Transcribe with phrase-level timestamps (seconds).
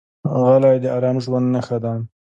[0.43, 1.93] غلی، د ارام ژوند نښه ده.